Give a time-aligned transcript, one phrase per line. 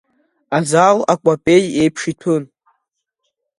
[0.57, 2.43] Азал акәапеи еиԥш иҭәын.